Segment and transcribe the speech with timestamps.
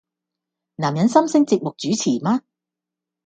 [0.77, 2.41] 男人心聲節目主持嗎？